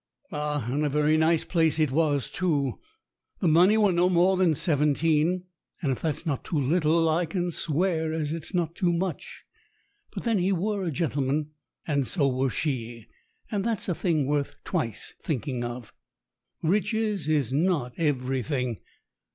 [0.31, 2.79] Ah, and a very nice place it was, too.
[3.39, 5.43] The money were no more than seventeen,
[5.79, 9.43] and if that's not too little I can swear as it's not too much.
[10.11, 11.51] But then he were a gentleman,
[11.85, 13.09] and so were she,
[13.51, 15.93] and that's a thing worth twice thinking of.
[16.63, 18.79] Riches is not everything.